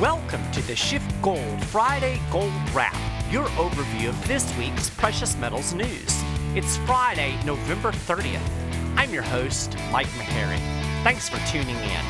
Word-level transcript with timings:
Welcome 0.00 0.48
to 0.52 0.62
the 0.62 0.76
Shift 0.76 1.10
Gold 1.20 1.64
Friday 1.64 2.20
Gold 2.30 2.52
Wrap, 2.72 2.94
your 3.32 3.46
overview 3.56 4.10
of 4.10 4.28
this 4.28 4.56
week's 4.56 4.88
precious 4.90 5.36
metals 5.36 5.74
news. 5.74 6.22
It's 6.54 6.76
Friday, 6.76 7.36
November 7.44 7.90
30th. 7.90 8.48
I'm 8.96 9.12
your 9.12 9.24
host, 9.24 9.76
Mike 9.90 10.06
Maharrey. 10.10 10.60
Thanks 11.02 11.28
for 11.28 11.44
tuning 11.50 11.74
in. 11.74 12.04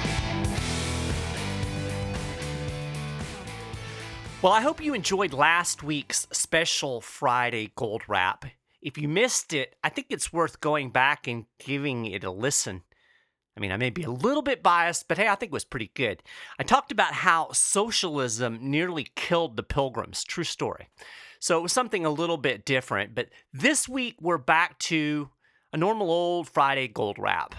Well, 4.42 4.52
I 4.52 4.60
hope 4.60 4.84
you 4.84 4.92
enjoyed 4.92 5.32
last 5.32 5.82
week's 5.82 6.28
special 6.30 7.00
Friday 7.00 7.72
Gold 7.74 8.02
Wrap. 8.06 8.44
If 8.82 8.98
you 8.98 9.08
missed 9.08 9.54
it, 9.54 9.76
I 9.82 9.88
think 9.88 10.08
it's 10.10 10.30
worth 10.30 10.60
going 10.60 10.90
back 10.90 11.26
and 11.26 11.46
giving 11.58 12.04
it 12.04 12.22
a 12.22 12.30
listen. 12.30 12.82
I 13.58 13.60
mean, 13.60 13.72
I 13.72 13.76
may 13.76 13.90
be 13.90 14.04
a 14.04 14.10
little 14.10 14.42
bit 14.42 14.62
biased, 14.62 15.08
but 15.08 15.18
hey, 15.18 15.26
I 15.26 15.34
think 15.34 15.50
it 15.50 15.52
was 15.52 15.64
pretty 15.64 15.90
good. 15.94 16.22
I 16.60 16.62
talked 16.62 16.92
about 16.92 17.12
how 17.12 17.50
socialism 17.52 18.58
nearly 18.60 19.08
killed 19.16 19.56
the 19.56 19.64
pilgrims. 19.64 20.22
True 20.22 20.44
story. 20.44 20.86
So 21.40 21.58
it 21.58 21.62
was 21.62 21.72
something 21.72 22.06
a 22.06 22.10
little 22.10 22.36
bit 22.36 22.64
different. 22.64 23.16
But 23.16 23.30
this 23.52 23.88
week, 23.88 24.14
we're 24.20 24.38
back 24.38 24.78
to 24.80 25.30
a 25.72 25.76
normal 25.76 26.08
old 26.08 26.48
Friday 26.48 26.86
gold 26.86 27.18
wrap. 27.18 27.56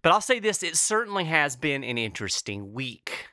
But 0.00 0.12
I'll 0.12 0.22
say 0.22 0.40
this 0.40 0.62
it 0.62 0.78
certainly 0.78 1.24
has 1.24 1.54
been 1.54 1.84
an 1.84 1.98
interesting 1.98 2.72
week. 2.72 3.28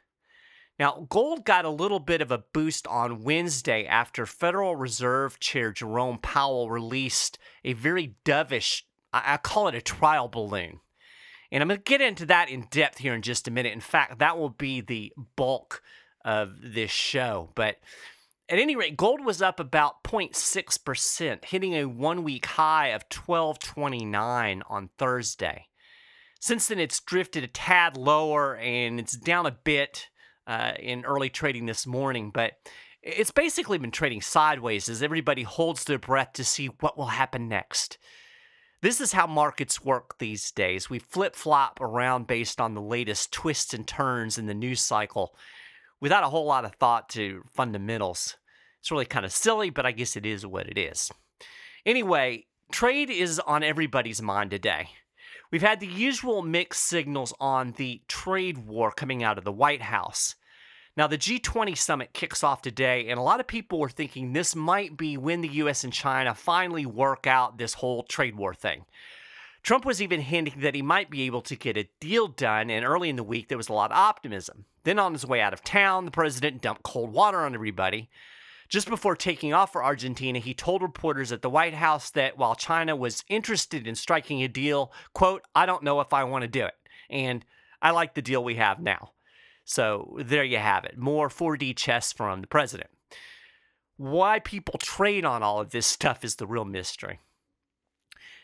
Now, 0.77 1.07
gold 1.09 1.45
got 1.45 1.63
a 1.63 1.69
little 1.69 2.01
bit 2.01 2.21
of 2.21 2.31
a 2.31 2.43
boost 2.53 2.85
on 2.87 3.23
Wednesday 3.23 3.85
after 3.85 4.25
Federal 4.25 4.75
Reserve 4.75 5.39
Chair 5.39 5.71
Jerome 5.71 6.17
Powell 6.17 6.69
released 6.69 7.39
a 7.63 7.71
very 7.71 8.15
dovish, 8.25 8.83
I 9.13 9.37
call 9.37 9.69
it 9.69 9.75
a 9.75 9.81
trial 9.81 10.27
balloon. 10.27 10.81
And 11.51 11.61
I'm 11.61 11.69
going 11.69 11.79
to 11.79 11.83
get 11.83 12.01
into 12.01 12.25
that 12.27 12.49
in 12.49 12.67
depth 12.69 12.97
here 12.97 13.13
in 13.13 13.21
just 13.21 13.47
a 13.47 13.51
minute. 13.51 13.73
In 13.73 13.79
fact, 13.79 14.19
that 14.19 14.37
will 14.37 14.49
be 14.49 14.81
the 14.81 15.13
bulk 15.35 15.81
of 16.25 16.53
this 16.61 16.91
show. 16.91 17.51
But 17.55 17.77
at 18.49 18.59
any 18.59 18.75
rate, 18.75 18.97
gold 18.97 19.23
was 19.23 19.41
up 19.41 19.59
about 19.59 20.03
0.6%, 20.03 21.45
hitting 21.45 21.73
a 21.73 21.85
one 21.85 22.23
week 22.23 22.45
high 22.45 22.87
of 22.87 23.03
1229 23.03 24.63
on 24.69 24.89
Thursday. 24.97 25.67
Since 26.39 26.67
then, 26.67 26.79
it's 26.79 26.99
drifted 26.99 27.43
a 27.43 27.47
tad 27.47 27.97
lower 27.97 28.55
and 28.57 28.99
it's 28.99 29.17
down 29.17 29.45
a 29.45 29.51
bit 29.51 30.07
uh, 30.45 30.73
in 30.79 31.03
early 31.03 31.29
trading 31.29 31.65
this 31.65 31.85
morning, 31.87 32.31
but 32.31 32.53
it's 33.01 33.31
basically 33.31 33.77
been 33.77 33.91
trading 33.91 34.21
sideways 34.21 34.87
as 34.89 35.03
everybody 35.03 35.43
holds 35.43 35.83
their 35.83 35.99
breath 35.99 36.33
to 36.33 36.43
see 36.43 36.67
what 36.67 36.97
will 36.97 37.07
happen 37.07 37.47
next. 37.47 37.97
This 38.81 39.01
is 39.01 39.13
how 39.13 39.25
markets 39.25 39.83
work 39.83 40.19
these 40.19 40.51
days. 40.51 40.87
We 40.87 40.99
flip 40.99 41.35
flop 41.35 41.81
around 41.81 42.27
based 42.27 42.61
on 42.61 42.75
the 42.75 42.81
latest 42.81 43.31
twists 43.31 43.73
and 43.73 43.87
turns 43.87 44.37
in 44.37 44.45
the 44.45 44.53
news 44.53 44.81
cycle 44.81 45.35
without 45.99 46.23
a 46.23 46.29
whole 46.29 46.45
lot 46.45 46.63
of 46.63 46.75
thought 46.75 47.09
to 47.09 47.43
fundamentals. 47.55 48.37
It's 48.79 48.91
really 48.91 49.05
kind 49.05 49.25
of 49.25 49.31
silly, 49.31 49.71
but 49.71 49.87
I 49.87 49.91
guess 49.91 50.15
it 50.15 50.27
is 50.27 50.45
what 50.45 50.67
it 50.67 50.77
is. 50.77 51.11
Anyway, 51.87 52.45
trade 52.71 53.09
is 53.09 53.39
on 53.39 53.63
everybody's 53.63 54.21
mind 54.21 54.51
today. 54.51 54.89
We've 55.51 55.61
had 55.63 55.79
the 55.79 55.87
usual 55.87 56.43
mixed 56.43 56.83
signals 56.83 57.33
on 57.39 57.71
the 57.77 58.01
trade 58.07 58.59
war 58.59 58.91
coming 58.91 59.23
out 59.23 59.39
of 59.39 59.43
the 59.43 59.51
White 59.51 59.81
House. 59.81 60.35
Now, 60.97 61.05
the 61.05 61.17
G20 61.17 61.77
summit 61.77 62.11
kicks 62.13 62.43
off 62.43 62.63
today, 62.63 63.07
and 63.07 63.19
a 63.19 63.23
lot 63.23 63.39
of 63.39 63.45
people 63.45 63.77
were 63.77 63.87
thinking 63.87 64.33
this 64.33 64.55
might 64.55 64.97
be 64.97 65.15
when 65.15 65.41
the 65.41 65.47
US 65.49 65.83
and 65.83 65.93
China 65.93 66.33
finally 66.33 66.87
work 66.87 67.27
out 67.27 67.59
this 67.59 67.75
whole 67.75 68.01
trade 68.01 68.35
war 68.35 68.55
thing. 68.55 68.85
Trump 69.61 69.85
was 69.85 70.01
even 70.01 70.21
hinting 70.21 70.61
that 70.61 70.73
he 70.73 70.81
might 70.81 71.11
be 71.11 71.21
able 71.23 71.41
to 71.43 71.55
get 71.55 71.77
a 71.77 71.87
deal 71.99 72.27
done, 72.27 72.71
and 72.71 72.83
early 72.83 73.09
in 73.09 73.15
the 73.15 73.23
week 73.23 73.47
there 73.47 73.59
was 73.59 73.69
a 73.69 73.73
lot 73.73 73.91
of 73.91 73.97
optimism. 73.97 74.65
Then, 74.85 74.97
on 74.97 75.13
his 75.13 75.25
way 75.25 75.39
out 75.39 75.53
of 75.53 75.63
town, 75.63 76.05
the 76.05 76.11
president 76.11 76.63
dumped 76.63 76.81
cold 76.81 77.13
water 77.13 77.41
on 77.41 77.53
everybody. 77.53 78.09
Just 78.67 78.89
before 78.89 79.15
taking 79.15 79.53
off 79.53 79.71
for 79.71 79.83
Argentina, 79.83 80.39
he 80.39 80.55
told 80.55 80.81
reporters 80.81 81.31
at 81.31 81.43
the 81.43 81.49
White 81.49 81.75
House 81.75 82.09
that 82.11 82.39
while 82.39 82.55
China 82.55 82.95
was 82.95 83.23
interested 83.29 83.85
in 83.85 83.93
striking 83.93 84.41
a 84.41 84.47
deal, 84.47 84.91
quote, 85.13 85.43
I 85.53 85.67
don't 85.67 85.83
know 85.83 86.01
if 86.01 86.11
I 86.11 86.23
want 86.23 86.41
to 86.41 86.47
do 86.47 86.65
it. 86.65 86.73
And 87.07 87.45
I 87.83 87.91
like 87.91 88.15
the 88.15 88.23
deal 88.23 88.43
we 88.43 88.55
have 88.55 88.79
now. 88.79 89.11
So 89.67 90.17
there 90.17 90.45
you 90.45 90.59
have 90.59 90.85
it. 90.85 90.97
More 90.97 91.27
4D 91.27 91.75
chess 91.75 92.13
from 92.13 92.39
the 92.39 92.47
president. 92.47 92.89
Why 93.97 94.39
people 94.39 94.79
trade 94.79 95.25
on 95.25 95.43
all 95.43 95.59
of 95.59 95.71
this 95.71 95.85
stuff 95.85 96.23
is 96.23 96.35
the 96.35 96.47
real 96.47 96.63
mystery. 96.63 97.19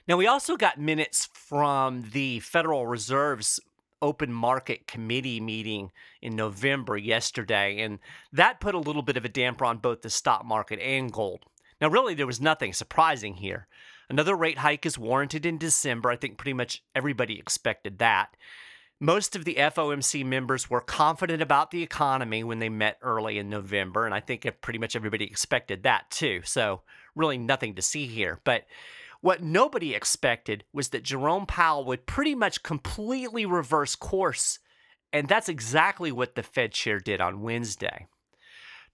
Now, 0.05 0.17
we 0.17 0.27
also 0.27 0.57
got 0.57 0.77
minutes 0.77 1.29
from 1.33 2.09
the 2.11 2.41
Federal 2.41 2.87
Reserve's 2.87 3.61
open 4.01 4.33
market 4.33 4.85
committee 4.85 5.39
meeting 5.39 5.91
in 6.21 6.35
November 6.35 6.97
yesterday, 6.97 7.79
and 7.79 7.99
that 8.33 8.59
put 8.59 8.75
a 8.75 8.79
little 8.79 9.01
bit 9.01 9.15
of 9.15 9.23
a 9.23 9.29
damper 9.29 9.63
on 9.63 9.77
both 9.77 10.01
the 10.01 10.09
stock 10.09 10.43
market 10.43 10.79
and 10.81 11.13
gold. 11.13 11.45
Now, 11.79 11.87
really, 11.87 12.15
there 12.15 12.27
was 12.27 12.41
nothing 12.41 12.73
surprising 12.73 13.35
here. 13.35 13.67
Another 14.09 14.35
rate 14.35 14.57
hike 14.57 14.85
is 14.85 14.97
warranted 14.97 15.45
in 15.45 15.57
December. 15.57 16.11
I 16.11 16.17
think 16.17 16.37
pretty 16.37 16.53
much 16.53 16.83
everybody 16.93 17.39
expected 17.39 17.99
that. 17.99 18.35
Most 19.03 19.35
of 19.35 19.43
the 19.43 19.55
FOMC 19.55 20.25
members 20.25 20.69
were 20.69 20.79
confident 20.79 21.41
about 21.41 21.71
the 21.71 21.83
economy 21.83 22.41
when 22.41 22.59
they 22.59 22.69
met 22.69 22.99
early 23.01 23.37
in 23.37 23.49
November, 23.49 24.05
and 24.05 24.15
I 24.15 24.21
think 24.21 24.49
pretty 24.61 24.79
much 24.79 24.95
everybody 24.95 25.25
expected 25.25 25.83
that 25.83 26.09
too. 26.09 26.39
So, 26.45 26.83
really 27.13 27.37
nothing 27.37 27.75
to 27.75 27.81
see 27.81 28.07
here. 28.07 28.39
But 28.45 28.63
what 29.19 29.43
nobody 29.43 29.93
expected 29.93 30.63
was 30.71 30.87
that 30.89 31.03
Jerome 31.03 31.45
Powell 31.45 31.83
would 31.83 32.05
pretty 32.05 32.33
much 32.33 32.63
completely 32.63 33.45
reverse 33.45 33.97
course, 33.97 34.59
and 35.11 35.27
that's 35.27 35.49
exactly 35.49 36.13
what 36.13 36.35
the 36.35 36.41
Fed 36.41 36.71
chair 36.71 37.01
did 37.01 37.19
on 37.19 37.41
Wednesday. 37.41 38.07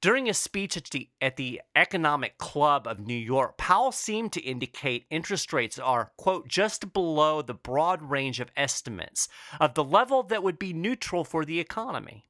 During 0.02 0.30
a 0.30 0.34
speech 0.34 0.78
at 0.78 0.86
the, 0.86 1.10
at 1.20 1.36
the 1.36 1.62
Economic 1.76 2.38
Club 2.38 2.88
of 2.88 3.00
New 3.00 3.18
York, 3.18 3.58
Powell 3.58 3.92
seemed 3.92 4.32
to 4.32 4.42
indicate 4.42 5.06
interest 5.10 5.52
rates 5.52 5.78
are, 5.78 6.14
quote, 6.16 6.48
just 6.48 6.94
below 6.94 7.42
the 7.42 7.54
broad 7.54 8.02
range 8.02 8.40
of 8.40 8.50
estimates 8.56 9.28
of 9.60 9.74
the 9.74 9.84
level 9.84 10.24
that 10.24 10.42
would 10.42 10.58
be 10.58 10.72
neutral 10.72 11.26
for 11.26 11.44
the 11.44 11.60
economy. 11.60 12.30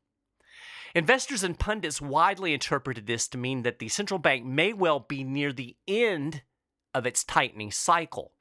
Investors 0.96 1.44
and 1.44 1.59
pundits 1.59 2.02
widely 2.02 2.56
interpreted 2.56 3.06
this 3.06 3.28
to 3.28 3.38
mean 3.38 3.62
that 3.62 3.78
the 3.78 3.90
central 3.90 4.18
bank 4.18 4.44
may 4.44 4.74
well 4.74 5.00
be 5.00 5.24
near 5.24 5.53
the 5.53 5.75
end 5.88 6.41
of 6.96 7.06
its 7.06 7.24
tightening 7.24 7.72
cycle. 7.72 8.31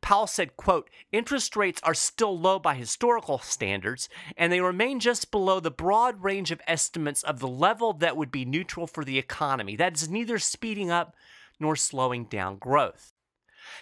Powell 0.00 0.26
said, 0.26 0.56
quote, 0.56 0.88
interest 1.12 1.56
rates 1.56 1.80
are 1.84 1.94
still 1.94 2.38
low 2.38 2.58
by 2.58 2.74
historical 2.74 3.38
standards, 3.38 4.08
and 4.36 4.52
they 4.52 4.60
remain 4.60 5.00
just 5.00 5.30
below 5.30 5.60
the 5.60 5.70
broad 5.70 6.22
range 6.22 6.50
of 6.50 6.60
estimates 6.66 7.22
of 7.22 7.40
the 7.40 7.48
level 7.48 7.92
that 7.94 8.16
would 8.16 8.30
be 8.30 8.44
neutral 8.44 8.86
for 8.86 9.04
the 9.04 9.18
economy. 9.18 9.76
That 9.76 9.96
is 9.96 10.08
neither 10.08 10.38
speeding 10.38 10.90
up 10.90 11.14
nor 11.60 11.76
slowing 11.76 12.24
down 12.24 12.58
growth. 12.58 13.12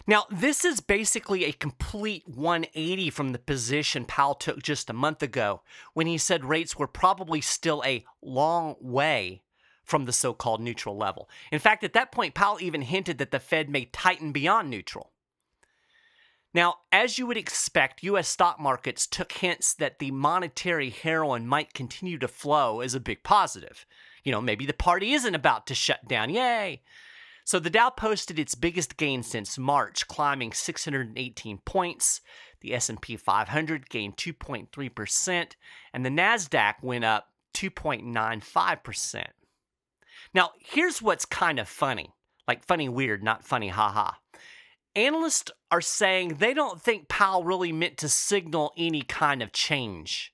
Now, 0.06 0.25
this 0.31 0.65
is 0.65 0.81
basically 0.81 1.44
a 1.44 1.53
complete 1.53 2.25
180 2.27 3.10
from 3.10 3.33
the 3.33 3.38
position 3.38 4.04
Powell 4.04 4.34
took 4.34 4.62
just 4.62 4.91
a 4.91 4.94
month 4.94 5.22
ago 5.22 5.62
when 5.94 6.06
he 6.06 6.19
said 6.19 6.44
rates 6.44 6.77
were 6.77 6.88
probably 6.88 7.41
still 7.41 7.83
a 7.84 8.04
long 8.22 8.77
way 8.81 9.43
from 9.84 10.04
the 10.04 10.12
so 10.12 10.34
called 10.34 10.60
neutral 10.60 10.97
level. 10.97 11.28
In 11.53 11.60
fact, 11.60 11.84
at 11.84 11.93
that 11.93 12.10
point, 12.10 12.34
Powell 12.34 12.59
even 12.60 12.83
hinted 12.83 13.19
that 13.19 13.31
the 13.31 13.38
Fed 13.38 13.71
may 13.71 13.84
tighten 13.87 14.33
beyond 14.33 14.69
neutral. 14.69 15.12
Now, 16.56 16.76
as 16.90 17.18
you 17.18 17.26
would 17.26 17.36
expect, 17.36 18.02
US 18.02 18.28
stock 18.28 18.58
markets 18.58 19.06
took 19.06 19.30
hints 19.30 19.74
that 19.74 19.98
the 19.98 20.10
monetary 20.10 20.88
heroin 20.88 21.46
might 21.46 21.74
continue 21.74 22.16
to 22.16 22.26
flow 22.26 22.80
as 22.80 22.94
a 22.94 22.98
big 22.98 23.22
positive. 23.22 23.84
You 24.24 24.32
know, 24.32 24.40
maybe 24.40 24.64
the 24.64 24.72
party 24.72 25.12
isn't 25.12 25.34
about 25.34 25.66
to 25.66 25.74
shut 25.74 26.08
down. 26.08 26.30
Yay! 26.30 26.80
So 27.44 27.58
the 27.58 27.68
Dow 27.68 27.90
posted 27.90 28.38
its 28.38 28.54
biggest 28.54 28.96
gain 28.96 29.22
since 29.22 29.58
March, 29.58 30.08
climbing 30.08 30.54
618 30.54 31.58
points. 31.66 32.22
The 32.62 32.72
S&P 32.72 33.18
500 33.18 33.90
gained 33.90 34.16
2.3%, 34.16 35.52
and 35.92 36.06
the 36.06 36.10
Nasdaq 36.10 36.76
went 36.80 37.04
up 37.04 37.26
2.95%. 37.52 39.26
Now, 40.32 40.52
here's 40.59 41.02
what's 41.02 41.26
kind 41.26 41.59
of 41.59 41.68
funny. 41.68 42.14
Like 42.48 42.64
funny 42.64 42.88
weird, 42.88 43.22
not 43.22 43.44
funny 43.44 43.68
haha 43.68 44.12
analysts 44.97 45.53
are 45.71 45.81
saying 45.81 46.37
they 46.39 46.54
don't 46.54 46.81
think 46.81 47.09
Powell 47.09 47.45
really 47.45 47.72
meant 47.72 47.98
to 47.98 48.09
signal 48.09 48.72
any 48.77 49.03
kind 49.03 49.43
of 49.43 49.53
change. 49.53 50.33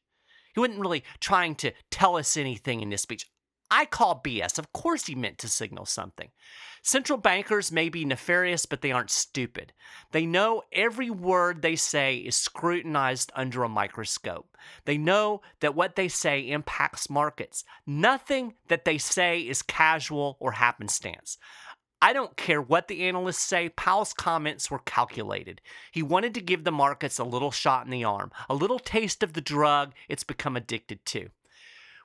He 0.54 0.60
wasn't 0.60 0.80
really 0.80 1.04
trying 1.20 1.54
to 1.56 1.72
tell 1.90 2.16
us 2.16 2.36
anything 2.36 2.80
in 2.80 2.90
this 2.90 3.02
speech. 3.02 3.26
I 3.70 3.86
call 3.86 4.20
BS. 4.22 4.58
Of 4.58 4.70
course, 4.74 5.06
he 5.06 5.14
meant 5.14 5.38
to 5.38 5.48
signal 5.48 5.86
something. 5.86 6.28
Central 6.82 7.16
bankers 7.16 7.72
may 7.72 7.88
be 7.88 8.04
nefarious, 8.04 8.66
but 8.66 8.82
they 8.82 8.92
aren't 8.92 9.10
stupid. 9.10 9.72
They 10.10 10.26
know 10.26 10.62
every 10.72 11.08
word 11.08 11.62
they 11.62 11.76
say 11.76 12.16
is 12.16 12.36
scrutinized 12.36 13.32
under 13.34 13.64
a 13.64 13.70
microscope. 13.70 14.58
They 14.84 14.98
know 14.98 15.40
that 15.60 15.74
what 15.74 15.96
they 15.96 16.08
say 16.08 16.40
impacts 16.50 17.08
markets. 17.08 17.64
Nothing 17.86 18.54
that 18.68 18.84
they 18.84 18.98
say 18.98 19.40
is 19.40 19.62
casual 19.62 20.36
or 20.38 20.52
happenstance. 20.52 21.38
I 22.02 22.12
don't 22.12 22.36
care 22.36 22.60
what 22.60 22.88
the 22.88 23.04
analysts 23.04 23.38
say, 23.38 23.68
Powell's 23.68 24.12
comments 24.12 24.72
were 24.72 24.80
calculated. 24.80 25.60
He 25.92 26.02
wanted 26.02 26.34
to 26.34 26.40
give 26.40 26.64
the 26.64 26.72
markets 26.72 27.20
a 27.20 27.24
little 27.24 27.52
shot 27.52 27.84
in 27.84 27.92
the 27.92 28.02
arm, 28.02 28.32
a 28.50 28.56
little 28.56 28.80
taste 28.80 29.22
of 29.22 29.34
the 29.34 29.40
drug 29.40 29.92
it's 30.08 30.24
become 30.24 30.56
addicted 30.56 31.06
to. 31.06 31.28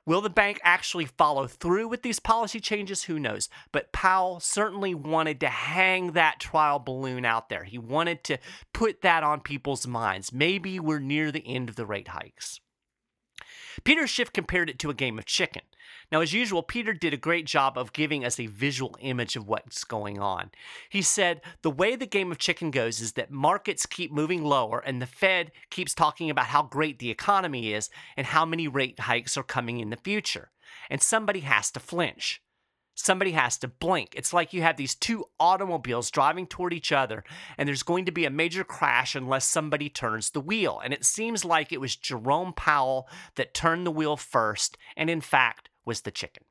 Will 0.05 0.21
the 0.21 0.29
bank 0.29 0.61
actually 0.63 1.05
follow 1.05 1.47
through 1.47 1.87
with 1.87 2.03
these 2.03 2.19
policy 2.19 2.59
changes? 2.59 3.05
Who 3.05 3.17
knows? 3.17 3.49
But 3.71 3.91
Powell 3.91 4.39
certainly 4.39 4.93
wanted 4.93 5.39
to 5.39 5.49
hang 5.49 6.11
that 6.11 6.39
trial 6.39 6.77
balloon 6.77 7.25
out 7.25 7.49
there. 7.49 7.63
He 7.63 7.79
wanted 7.79 8.23
to 8.25 8.37
put 8.73 9.01
that 9.01 9.23
on 9.23 9.41
people's 9.41 9.87
minds. 9.87 10.31
Maybe 10.31 10.79
we're 10.79 10.99
near 10.99 11.31
the 11.31 11.45
end 11.45 11.69
of 11.69 11.75
the 11.75 11.87
rate 11.87 12.09
hikes. 12.09 12.61
Peter 13.83 14.07
Schiff 14.07 14.31
compared 14.33 14.69
it 14.69 14.79
to 14.79 14.89
a 14.89 14.95
game 14.95 15.17
of 15.17 15.25
chicken. 15.25 15.61
Now, 16.11 16.21
as 16.21 16.33
usual, 16.33 16.63
Peter 16.63 16.93
did 16.93 17.13
a 17.13 17.17
great 17.17 17.45
job 17.45 17.77
of 17.77 17.93
giving 17.93 18.23
us 18.23 18.39
a 18.39 18.47
visual 18.47 18.97
image 18.99 19.35
of 19.35 19.47
what's 19.47 19.83
going 19.83 20.19
on. 20.19 20.51
He 20.89 21.01
said 21.01 21.41
the 21.61 21.71
way 21.71 21.95
the 21.95 22.05
game 22.05 22.31
of 22.31 22.37
chicken 22.37 22.71
goes 22.71 23.01
is 23.01 23.13
that 23.13 23.31
markets 23.31 23.85
keep 23.85 24.11
moving 24.11 24.43
lower, 24.43 24.79
and 24.79 25.01
the 25.01 25.05
Fed 25.05 25.51
keeps 25.69 25.93
talking 25.93 26.29
about 26.29 26.47
how 26.47 26.63
great 26.63 26.99
the 26.99 27.11
economy 27.11 27.73
is 27.73 27.89
and 28.15 28.27
how 28.27 28.45
many 28.45 28.67
rate 28.67 29.01
hikes 29.01 29.37
are 29.37 29.43
coming 29.43 29.79
in 29.79 29.89
the 29.89 29.97
future. 29.97 30.51
And 30.89 31.01
somebody 31.01 31.41
has 31.41 31.71
to 31.71 31.79
flinch 31.79 32.41
somebody 32.97 33.31
has 33.31 33.57
to 33.59 33.67
blink. 33.67 34.13
It's 34.15 34.33
like 34.33 34.53
you 34.53 34.63
have 34.63 34.75
these 34.75 34.95
two 34.95 35.25
automobiles 35.39 36.11
driving 36.11 36.47
toward 36.47 36.73
each 36.73 36.91
other, 36.91 37.23
and 37.57 37.69
there's 37.69 37.83
going 37.83 38.05
to 38.05 38.11
be 38.11 38.25
a 38.25 38.29
major 38.29 38.63
crash 38.63 39.15
unless 39.15 39.45
somebody 39.45 39.87
turns 39.87 40.31
the 40.31 40.41
wheel. 40.41 40.81
And 40.83 40.93
it 40.93 41.05
seems 41.05 41.45
like 41.45 41.71
it 41.71 41.79
was 41.79 41.95
Jerome 41.95 42.53
Powell 42.53 43.07
that 43.35 43.53
turned 43.53 43.85
the 43.85 43.91
wheel 43.91 44.17
first, 44.17 44.77
and 44.97 45.09
in 45.09 45.21
fact, 45.21 45.69
was 45.85 46.01
the 46.01 46.11
chicken. 46.11 46.43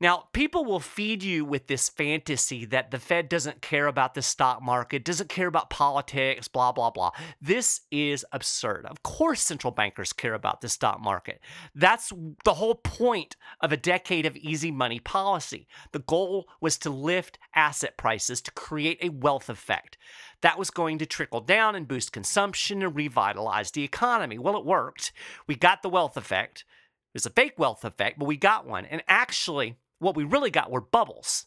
Now, 0.00 0.28
people 0.32 0.64
will 0.64 0.80
feed 0.80 1.22
you 1.22 1.44
with 1.44 1.66
this 1.66 1.90
fantasy 1.90 2.64
that 2.64 2.90
the 2.90 2.98
Fed 2.98 3.28
doesn't 3.28 3.60
care 3.60 3.86
about 3.86 4.14
the 4.14 4.22
stock 4.22 4.62
market, 4.62 5.04
doesn't 5.04 5.28
care 5.28 5.46
about 5.46 5.68
politics, 5.68 6.48
blah, 6.48 6.72
blah, 6.72 6.90
blah. 6.90 7.10
This 7.38 7.82
is 7.90 8.24
absurd. 8.32 8.86
Of 8.86 9.02
course, 9.02 9.42
central 9.42 9.72
bankers 9.72 10.14
care 10.14 10.32
about 10.32 10.62
the 10.62 10.70
stock 10.70 11.02
market. 11.02 11.40
That's 11.74 12.14
the 12.44 12.54
whole 12.54 12.76
point 12.76 13.36
of 13.60 13.72
a 13.72 13.76
decade 13.76 14.24
of 14.24 14.38
easy 14.38 14.70
money 14.70 15.00
policy. 15.00 15.68
The 15.92 15.98
goal 15.98 16.48
was 16.62 16.78
to 16.78 16.88
lift 16.88 17.38
asset 17.54 17.98
prices 17.98 18.40
to 18.40 18.50
create 18.52 18.98
a 19.02 19.10
wealth 19.10 19.50
effect. 19.50 19.98
That 20.40 20.58
was 20.58 20.70
going 20.70 20.96
to 20.98 21.06
trickle 21.06 21.42
down 21.42 21.74
and 21.74 21.86
boost 21.86 22.10
consumption 22.10 22.82
and 22.82 22.96
revitalize 22.96 23.70
the 23.70 23.84
economy. 23.84 24.38
Well, 24.38 24.56
it 24.56 24.64
worked. 24.64 25.12
We 25.46 25.56
got 25.56 25.82
the 25.82 25.90
wealth 25.90 26.16
effect. 26.16 26.64
It 27.12 27.18
was 27.18 27.26
a 27.26 27.30
fake 27.30 27.58
wealth 27.58 27.84
effect, 27.84 28.18
but 28.18 28.24
we 28.24 28.38
got 28.38 28.66
one. 28.66 28.86
And 28.86 29.02
actually, 29.06 29.76
what 30.00 30.16
we 30.16 30.24
really 30.24 30.50
got 30.50 30.70
were 30.70 30.80
bubbles. 30.80 31.46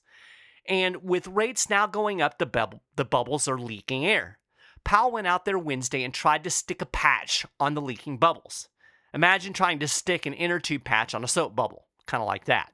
And 0.67 1.03
with 1.03 1.27
rates 1.27 1.69
now 1.69 1.87
going 1.87 2.21
up, 2.21 2.37
the, 2.37 2.45
bubble, 2.45 2.83
the 2.95 3.03
bubbles 3.03 3.47
are 3.47 3.59
leaking 3.59 4.05
air. 4.05 4.39
Powell 4.85 5.11
went 5.11 5.27
out 5.27 5.45
there 5.45 5.59
Wednesday 5.59 6.03
and 6.03 6.13
tried 6.13 6.43
to 6.45 6.49
stick 6.49 6.81
a 6.81 6.85
patch 6.85 7.45
on 7.59 7.73
the 7.73 7.81
leaking 7.81 8.17
bubbles. 8.17 8.69
Imagine 9.13 9.53
trying 9.53 9.79
to 9.79 9.87
stick 9.87 10.25
an 10.25 10.33
inner 10.33 10.59
tube 10.59 10.83
patch 10.83 11.13
on 11.13 11.23
a 11.23 11.27
soap 11.27 11.55
bubble, 11.55 11.87
kind 12.05 12.21
of 12.21 12.27
like 12.27 12.45
that. 12.45 12.71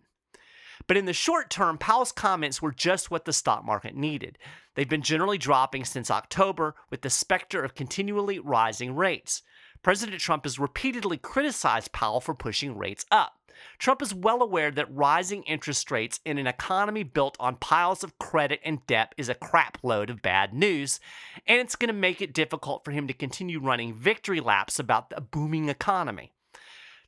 But 0.88 0.98
in 0.98 1.06
the 1.06 1.14
short 1.14 1.50
term, 1.50 1.78
Powell's 1.78 2.12
comments 2.12 2.62
were 2.62 2.72
just 2.72 3.12
what 3.12 3.26
the 3.26 3.34
stock 3.34 3.66
market 3.66 3.96
needed. 3.96 4.38
They've 4.76 4.90
been 4.90 5.02
generally 5.02 5.38
dropping 5.38 5.86
since 5.86 6.10
October 6.10 6.76
with 6.90 7.02
the 7.02 7.10
specter 7.10 7.64
of 7.64 7.76
continually 7.76 8.40
rising 8.40 8.96
rates. 8.96 9.44
President 9.82 10.20
Trump 10.20 10.44
has 10.44 10.60
repeatedly 10.60 11.18
criticized 11.18 11.94
Powell 11.94 12.20
for 12.20 12.34
pushing 12.34 12.78
rates 12.78 13.06
up. 13.12 13.34
Trump 13.78 14.02
is 14.02 14.14
well 14.14 14.42
aware 14.42 14.72
that 14.72 14.94
rising 14.94 15.44
interest 15.44 15.90
rates 15.90 16.20
in 16.26 16.38
an 16.38 16.48
economy 16.48 17.04
built 17.04 17.38
on 17.40 17.56
piles 17.56 18.04
of 18.04 18.18
credit 18.20 18.60
and 18.64 18.86
debt 18.88 19.14
is 19.18 19.30
a 19.30 19.36
crapload 19.36 20.10
of 20.10 20.22
bad 20.22 20.54
news, 20.54 21.00
and 21.48 21.60
it's 21.60 21.76
going 21.76 21.88
to 21.88 21.94
make 21.94 22.22
it 22.22 22.34
difficult 22.34 22.84
for 22.84 22.92
him 22.92 23.08
to 23.08 23.14
continue 23.14 23.60
running 23.60 23.94
victory 23.94 24.40
laps 24.40 24.80
about 24.80 25.10
the 25.10 25.22
booming 25.22 25.70
economy. 25.70 26.34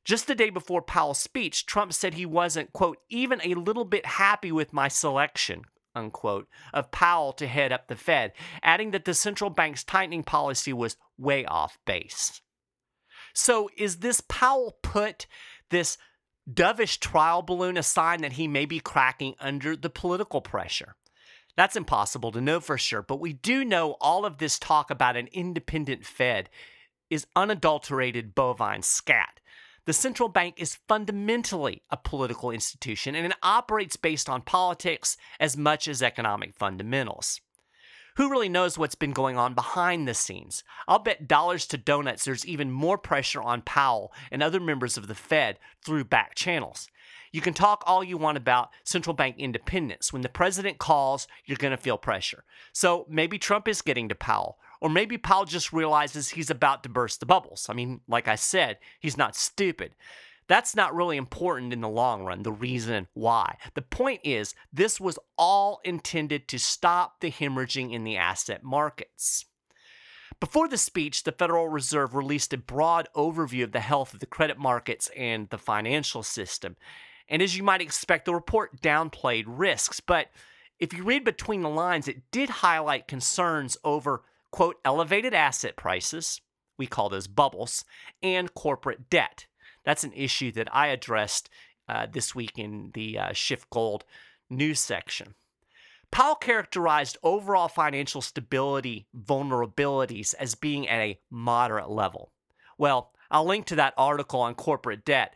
Just 0.04 0.28
the 0.28 0.36
day 0.36 0.50
before 0.50 0.82
Powell's 0.82 1.20
speech, 1.20 1.66
Trump 1.66 1.94
said 1.94 2.16
he 2.16 2.26
wasn't, 2.26 2.74
quote, 2.74 2.98
even 3.10 3.40
a 3.44 3.54
little 3.54 3.86
bit 3.86 4.06
happy 4.06 4.52
with 4.52 4.74
my 4.74 4.88
selection, 4.88 5.64
unquote, 5.94 6.48
of 6.74 6.92
Powell 6.92 7.34
to 7.34 7.48
head 7.48 7.72
up 7.72 7.88
the 7.88 7.96
Fed, 7.96 8.34
adding 8.64 8.92
that 8.92 9.06
the 9.06 9.14
central 9.14 9.50
bank's 9.50 9.84
tightening 9.84 10.24
policy 10.24 10.74
was 10.74 10.98
way 11.18 11.46
off 11.46 11.78
base. 11.86 12.42
So, 13.34 13.70
is 13.78 13.98
this 13.98 14.22
Powell 14.22 14.78
put 14.82 15.28
this 15.70 15.98
dovish 16.52 17.00
trial 17.00 17.42
balloon 17.42 17.78
a 17.78 17.84
sign 17.84 18.22
that 18.22 18.34
he 18.34 18.48
may 18.48 18.66
be 18.66 18.80
cracking 18.80 19.36
under 19.40 19.76
the 19.76 19.90
political 19.90 20.42
pressure? 20.42 20.96
That's 21.58 21.76
impossible 21.76 22.32
to 22.32 22.42
know 22.42 22.60
for 22.60 22.78
sure, 22.78 23.02
but 23.02 23.20
we 23.20 23.34
do 23.34 23.66
know 23.66 23.98
all 24.00 24.26
of 24.26 24.38
this 24.38 24.58
talk 24.58 24.90
about 24.90 25.18
an 25.18 25.28
independent 25.32 26.06
Fed 26.06 26.50
is 27.10 27.28
unadulterated 27.36 28.34
bovine 28.34 28.82
scat. 28.82 29.40
The 29.86 29.94
central 29.94 30.30
bank 30.30 30.56
is 30.58 30.80
fundamentally 30.88 31.82
a 31.90 31.98
political 31.98 32.52
institution 32.52 33.16
and 33.16 33.26
it 33.26 33.38
operates 33.42 33.98
based 33.98 34.30
on 34.30 34.44
politics 34.44 35.18
as 35.40 35.58
much 35.58 35.88
as 35.88 36.02
economic 36.02 36.54
fundamentals. 36.54 37.42
Who 38.18 38.30
really 38.30 38.50
knows 38.50 38.78
what's 38.78 38.96
been 38.96 39.14
going 39.14 39.38
on 39.38 39.54
behind 39.54 40.08
the 40.08 40.14
scenes? 40.14 40.64
I'll 40.88 41.00
bet 41.00 41.28
dollars 41.28 41.66
to 41.68 41.78
donuts 41.78 42.26
there's 42.26 42.46
even 42.46 42.70
more 42.72 42.98
pressure 42.98 43.42
on 43.42 43.62
Powell 43.62 44.12
and 44.32 44.44
other 44.44 44.60
members 44.60 44.98
of 44.98 45.08
the 45.08 45.16
Fed 45.16 45.58
through 45.84 46.06
back 46.06 46.36
channels. 46.36 46.90
You 47.32 47.40
can 47.40 47.54
talk 47.54 47.84
all 47.86 48.04
you 48.04 48.18
want 48.18 48.38
about 48.38 48.72
central 48.84 49.14
bank 49.14 49.38
independence. 49.38 50.12
When 50.12 50.22
the 50.22 50.30
president 50.30 50.78
calls, 50.78 51.28
you're 51.46 51.58
going 51.58 51.72
to 51.72 51.78
feel 51.78 51.98
pressure. 51.98 52.44
So 52.74 53.06
maybe 53.10 53.40
Trump 53.40 53.68
is 53.70 53.82
getting 53.82 54.10
to 54.10 54.16
Powell, 54.16 54.58
or 54.82 54.90
maybe 54.90 55.18
Powell 55.18 55.46
just 55.46 55.72
realizes 55.72 56.30
he's 56.30 56.50
about 56.50 56.84
to 56.84 56.90
burst 56.90 57.22
the 57.22 57.26
bubbles. 57.26 57.68
I 57.70 57.74
mean, 57.74 58.02
like 58.08 58.28
I 58.28 58.36
said, 58.36 58.80
he's 59.00 59.16
not 59.16 59.38
stupid. 59.38 59.96
That's 60.52 60.76
not 60.76 60.94
really 60.94 61.16
important 61.16 61.72
in 61.72 61.80
the 61.80 61.88
long 61.88 62.26
run, 62.26 62.44
the 62.44 62.52
reason 62.52 63.08
why. 63.14 63.56
The 63.74 63.82
point 63.82 64.20
is, 64.26 64.54
this 64.74 65.00
was 65.00 65.18
all 65.38 65.80
intended 65.86 66.50
to 66.50 66.60
stop 66.60 67.22
the 67.22 67.32
hemorrhaging 67.32 67.94
in 67.94 68.04
the 68.04 68.18
asset 68.18 68.62
markets. 68.62 69.46
Before 70.42 70.68
the 70.68 70.78
speech, 70.78 71.24
the 71.24 71.32
Federal 71.32 71.70
Reserve 71.70 72.16
released 72.16 72.52
a 72.52 72.58
broad 72.58 73.08
overview 73.16 73.64
of 73.64 73.72
the 73.72 73.80
health 73.80 74.14
of 74.14 74.20
the 74.20 74.26
credit 74.26 74.58
markets 74.58 75.10
and 75.16 75.48
the 75.52 75.58
financial 75.58 76.22
system. 76.22 76.76
And 77.30 77.42
as 77.42 77.56
you 77.56 77.64
might 77.64 77.80
expect, 77.80 78.26
the 78.26 78.34
report 78.34 78.82
downplayed 78.82 79.46
risks. 79.48 80.02
But 80.02 80.32
if 80.80 80.92
you 80.92 81.06
read 81.06 81.24
between 81.24 81.62
the 81.62 81.70
lines, 81.70 82.10
it 82.10 82.30
did 82.30 82.50
highlight 82.50 83.08
concerns 83.08 83.78
over, 83.86 84.24
quote, 84.52 84.82
elevated 84.84 85.34
asset 85.34 85.78
prices, 85.78 86.42
we 86.78 86.88
call 86.88 87.08
those 87.08 87.28
bubbles, 87.28 87.86
and 88.22 88.54
corporate 88.54 89.10
debt. 89.10 89.46
That's 89.84 90.04
an 90.04 90.14
issue 90.14 90.52
that 90.54 90.74
I 90.76 90.88
addressed 90.88 91.50
uh, 91.88 92.08
this 92.12 92.36
week 92.36 92.58
in 92.58 92.92
the 92.94 93.18
uh, 93.18 93.34
Schiff 93.34 93.70
Gold 93.70 94.06
news 94.50 94.80
section. 94.80 95.36
Powell 96.12 96.36
characterized 96.36 97.18
overall 97.24 97.70
financial 97.70 98.22
stability 98.22 99.08
vulnerabilities 99.18 100.36
as 100.38 100.56
being 100.56 100.88
at 100.88 101.00
a 101.00 101.20
moderate 101.30 101.90
level. 101.90 102.32
Well, 102.78 103.14
I'll 103.30 103.46
link 103.46 103.66
to 103.68 103.76
that 103.78 103.94
article 103.98 104.42
on 104.42 104.56
corporate 104.56 105.06
debt, 105.06 105.34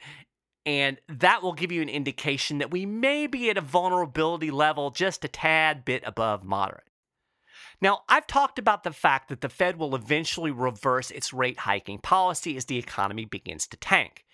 and 0.66 1.00
that 1.08 1.42
will 1.42 1.54
give 1.54 1.72
you 1.72 1.82
an 1.82 1.90
indication 1.90 2.58
that 2.58 2.72
we 2.72 2.86
may 2.86 3.26
be 3.26 3.50
at 3.50 3.58
a 3.58 3.62
vulnerability 3.62 4.52
level 4.52 4.92
just 4.92 5.24
a 5.24 5.30
tad 5.30 5.86
bit 5.86 6.04
above 6.06 6.44
moderate. 6.44 6.84
Now, 7.82 8.02
I've 8.10 8.28
talked 8.28 8.60
about 8.60 8.84
the 8.84 8.92
fact 8.92 9.30
that 9.30 9.42
the 9.42 9.50
Fed 9.50 9.78
will 9.78 9.96
eventually 9.96 10.52
reverse 10.52 11.12
its 11.12 11.32
rate 11.32 11.60
hiking 11.60 12.00
policy 12.00 12.58
as 12.58 12.66
the 12.66 12.78
economy 12.78 13.26
begins 13.26 13.68
to 13.68 13.78
tank. 13.78 14.25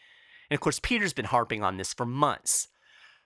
And 0.52 0.56
of 0.58 0.60
course, 0.60 0.82
Peter's 0.82 1.14
been 1.14 1.24
harping 1.24 1.64
on 1.64 1.78
this 1.78 1.94
for 1.94 2.06
months. 2.06 2.68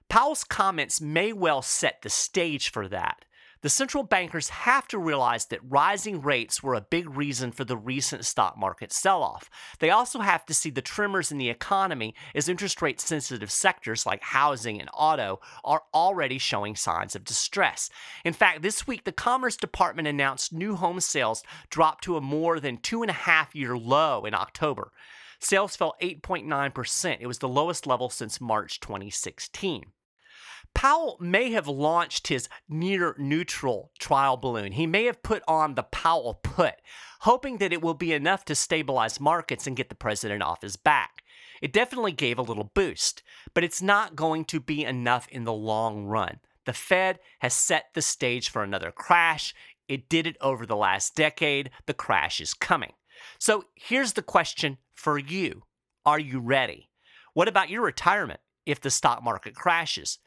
Powell's 0.10 0.44
comments 0.44 1.02
may 1.02 1.34
well 1.34 1.64
set 1.64 2.04
the 2.04 2.10
stage 2.12 2.70
for 2.70 2.88
that. 2.88 3.26
The 3.64 3.70
central 3.70 4.04
bankers 4.04 4.50
have 4.50 4.88
to 4.90 5.00
realize 5.00 5.48
that 5.48 5.68
rising 5.68 6.22
rates 6.22 6.62
were 6.62 6.76
a 6.76 6.82
big 6.82 7.10
reason 7.10 7.52
for 7.52 7.66
the 7.66 7.78
recent 7.78 8.26
stock 8.26 8.60
market 8.60 8.94
sell 8.94 9.24
off. 9.24 9.50
They 9.80 9.90
also 9.90 10.20
have 10.20 10.46
to 10.46 10.54
see 10.54 10.70
the 10.70 10.84
tremors 10.84 11.32
in 11.32 11.40
the 11.40 11.50
economy 11.50 12.14
as 12.36 12.48
interest 12.48 12.80
rate 12.84 13.02
sensitive 13.02 13.50
sectors 13.50 14.06
like 14.06 14.22
housing 14.22 14.80
and 14.80 14.92
auto 14.94 15.40
are 15.64 15.82
already 15.96 16.38
showing 16.38 16.76
signs 16.76 17.16
of 17.16 17.24
distress. 17.24 17.90
In 18.24 18.34
fact, 18.34 18.62
this 18.62 18.86
week 18.86 19.04
the 19.04 19.12
Commerce 19.12 19.58
Department 19.58 20.08
announced 20.08 20.54
new 20.54 20.76
home 20.76 21.00
sales 21.00 21.42
dropped 21.72 22.04
to 22.04 22.18
a 22.18 22.22
more 22.22 22.60
than 22.60 22.78
two 22.78 23.02
and 23.02 23.10
a 23.10 23.14
half 23.16 23.56
year 23.56 23.76
low 23.76 24.26
in 24.26 24.36
October. 24.36 24.92
Sales 25.46 25.76
fell 25.76 25.96
8.9%. 26.02 27.18
It 27.20 27.28
was 27.28 27.38
the 27.38 27.48
lowest 27.48 27.86
level 27.86 28.10
since 28.10 28.42
March 28.42 28.80
2016. 28.80 29.86
Powell 30.74 31.18
may 31.22 31.52
have 31.52 31.68
launched 31.68 32.30
his 32.30 32.50
near 32.68 33.14
neutral 33.20 33.92
trial 34.00 34.38
balloon. 34.38 34.72
He 34.72 34.88
may 34.88 35.06
have 35.06 35.22
put 35.22 35.44
on 35.48 35.76
the 35.76 35.84
Powell 35.84 36.34
put, 36.34 36.74
hoping 37.22 37.60
that 37.60 37.72
it 37.72 37.84
will 37.84 37.94
be 37.94 38.12
enough 38.12 38.44
to 38.46 38.56
stabilize 38.56 39.20
markets 39.20 39.68
and 39.68 39.78
get 39.78 39.90
the 39.90 39.96
president 39.96 40.42
off 40.42 40.64
his 40.64 40.78
back. 40.78 41.22
It 41.62 41.72
definitely 41.72 42.12
gave 42.12 42.40
a 42.40 42.44
little 42.44 42.72
boost, 42.74 43.22
but 43.54 43.64
it's 43.64 43.84
not 43.84 44.16
going 44.16 44.46
to 44.46 44.60
be 44.60 44.84
enough 44.84 45.28
in 45.30 45.44
the 45.44 45.54
long 45.54 46.06
run. 46.06 46.40
The 46.66 46.74
Fed 46.74 47.20
has 47.40 47.54
set 47.54 47.94
the 47.94 48.02
stage 48.02 48.50
for 48.50 48.64
another 48.64 48.92
crash. 48.92 49.54
It 49.88 50.10
did 50.10 50.26
it 50.26 50.38
over 50.42 50.66
the 50.66 50.76
last 50.76 51.16
decade. 51.16 51.70
The 51.86 51.94
crash 51.94 52.42
is 52.42 52.56
coming. 52.56 52.94
So 53.38 53.66
here's 53.76 54.14
the 54.14 54.24
question 54.24 54.80
for 54.96 55.20
you 55.20 55.64
Are 56.06 56.20
you 56.20 56.40
ready? 56.40 56.90
What 57.34 57.48
about 57.48 57.70
your 57.70 57.84
retirement 57.84 58.40
if 58.66 58.80
the 58.80 58.90
stock 58.90 59.24
market 59.24 59.56
crashes? 59.56 60.20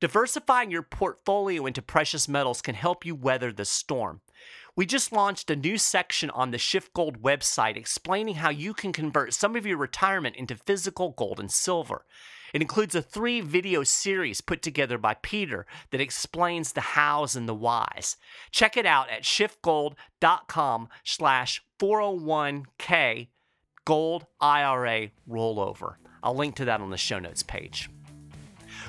Diversifying 0.00 0.70
your 0.70 0.82
portfolio 0.82 1.64
into 1.64 1.80
precious 1.80 2.28
metals 2.28 2.60
can 2.60 2.74
help 2.74 3.06
you 3.06 3.14
weather 3.14 3.52
the 3.52 3.64
storm. 3.64 4.20
We 4.74 4.86
just 4.86 5.12
launched 5.12 5.50
a 5.50 5.56
new 5.56 5.78
section 5.78 6.28
on 6.30 6.50
the 6.50 6.58
SchiffGold 6.58 7.18
website 7.20 7.76
explaining 7.76 8.36
how 8.36 8.50
you 8.50 8.74
can 8.74 8.92
convert 8.92 9.32
some 9.32 9.54
of 9.54 9.66
your 9.66 9.76
retirement 9.76 10.34
into 10.36 10.56
physical 10.56 11.10
gold 11.10 11.38
and 11.38 11.52
silver. 11.52 12.04
It 12.52 12.62
includes 12.62 12.94
a 12.94 13.02
three 13.02 13.40
video 13.40 13.82
series 13.84 14.40
put 14.40 14.60
together 14.60 14.98
by 14.98 15.14
Peter 15.14 15.66
that 15.90 16.00
explains 16.00 16.72
the 16.72 16.80
hows 16.80 17.36
and 17.36 17.48
the 17.48 17.54
whys. 17.54 18.16
Check 18.50 18.76
it 18.76 18.86
out 18.86 19.08
at 19.10 19.22
schiffgold.com 19.22 20.88
slash 21.04 21.62
401k 21.78 23.28
gold 23.84 24.26
IRA 24.40 25.08
rollover. 25.28 25.96
I'll 26.22 26.36
link 26.36 26.54
to 26.56 26.64
that 26.66 26.80
on 26.80 26.90
the 26.90 26.96
show 26.96 27.18
notes 27.18 27.42
page. 27.42 27.90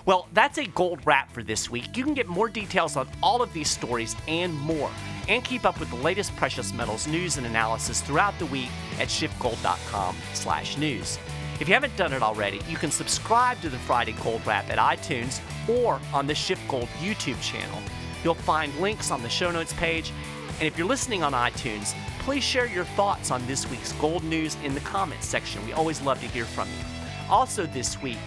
Well, 0.05 0.27
that's 0.33 0.57
a 0.57 0.65
gold 0.65 0.99
wrap 1.05 1.31
for 1.31 1.43
this 1.43 1.69
week. 1.69 1.95
You 1.95 2.03
can 2.03 2.13
get 2.13 2.27
more 2.27 2.49
details 2.49 2.97
on 2.97 3.07
all 3.21 3.41
of 3.41 3.53
these 3.53 3.69
stories 3.69 4.17
and 4.27 4.53
more, 4.53 4.91
and 5.27 5.43
keep 5.43 5.65
up 5.65 5.79
with 5.79 5.89
the 5.89 5.97
latest 5.97 6.35
precious 6.35 6.73
metals 6.73 7.07
news 7.07 7.37
and 7.37 7.47
analysis 7.47 8.01
throughout 8.01 8.37
the 8.39 8.45
week 8.47 8.69
at 8.99 9.07
schiffgold.com/news. 9.07 11.19
If 11.59 11.67
you 11.67 11.73
haven't 11.73 11.95
done 11.95 12.13
it 12.13 12.23
already, 12.23 12.59
you 12.67 12.77
can 12.77 12.91
subscribe 12.91 13.61
to 13.61 13.69
the 13.69 13.77
Friday 13.79 14.13
Gold 14.23 14.45
Wrap 14.45 14.69
at 14.69 14.77
iTunes 14.77 15.39
or 15.69 15.99
on 16.13 16.27
the 16.27 16.33
SchiffGold 16.33 16.89
YouTube 16.99 17.41
channel. 17.41 17.81
You'll 18.23 18.33
find 18.33 18.75
links 18.79 19.11
on 19.11 19.21
the 19.21 19.29
show 19.29 19.51
notes 19.51 19.73
page, 19.73 20.11
and 20.59 20.63
if 20.63 20.77
you're 20.77 20.87
listening 20.87 21.23
on 21.23 21.33
iTunes, 21.33 21.93
please 22.19 22.43
share 22.43 22.65
your 22.65 22.85
thoughts 22.85 23.31
on 23.31 23.45
this 23.47 23.69
week's 23.69 23.91
gold 23.93 24.23
news 24.23 24.55
in 24.63 24.73
the 24.73 24.79
comments 24.81 25.27
section. 25.27 25.65
We 25.65 25.73
always 25.73 26.01
love 26.01 26.19
to 26.21 26.27
hear 26.27 26.45
from 26.45 26.69
you. 26.69 26.85
Also, 27.29 27.65
this 27.65 28.01
week, 28.01 28.17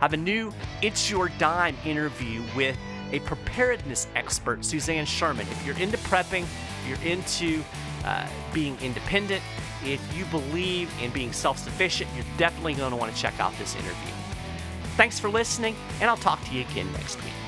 I 0.00 0.04
have 0.04 0.12
a 0.12 0.16
new 0.16 0.52
It's 0.80 1.10
Your 1.10 1.28
Dime 1.38 1.76
interview 1.84 2.42
with 2.56 2.76
a 3.12 3.20
preparedness 3.20 4.06
expert, 4.14 4.64
Suzanne 4.64 5.06
Sherman. 5.06 5.46
If 5.50 5.66
you're 5.66 5.78
into 5.78 5.98
prepping, 5.98 6.46
you're 6.88 7.02
into 7.02 7.62
uh, 8.04 8.26
being 8.52 8.76
independent, 8.80 9.42
if 9.84 10.00
you 10.16 10.24
believe 10.26 10.92
in 11.02 11.10
being 11.10 11.32
self 11.32 11.58
sufficient, 11.58 12.08
you're 12.14 12.24
definitely 12.38 12.74
going 12.74 12.90
to 12.90 12.96
want 12.96 13.14
to 13.14 13.20
check 13.20 13.38
out 13.40 13.56
this 13.58 13.74
interview. 13.74 14.12
Thanks 14.96 15.18
for 15.18 15.28
listening, 15.28 15.74
and 16.00 16.08
I'll 16.08 16.16
talk 16.16 16.42
to 16.44 16.54
you 16.54 16.62
again 16.62 16.90
next 16.92 17.16
week. 17.22 17.41